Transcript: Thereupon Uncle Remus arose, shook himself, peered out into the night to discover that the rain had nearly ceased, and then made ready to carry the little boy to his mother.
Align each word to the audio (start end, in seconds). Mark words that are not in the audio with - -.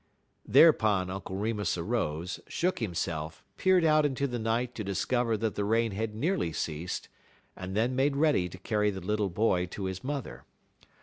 Thereupon 0.47 1.11
Uncle 1.11 1.35
Remus 1.35 1.77
arose, 1.77 2.39
shook 2.47 2.79
himself, 2.79 3.43
peered 3.55 3.85
out 3.85 4.03
into 4.03 4.25
the 4.25 4.39
night 4.39 4.73
to 4.73 4.83
discover 4.83 5.37
that 5.37 5.53
the 5.53 5.63
rain 5.63 5.91
had 5.91 6.15
nearly 6.15 6.51
ceased, 6.53 7.07
and 7.55 7.77
then 7.77 7.95
made 7.95 8.15
ready 8.15 8.49
to 8.49 8.57
carry 8.57 8.89
the 8.89 8.99
little 8.99 9.29
boy 9.29 9.67
to 9.67 9.85
his 9.85 10.03
mother. 10.03 10.43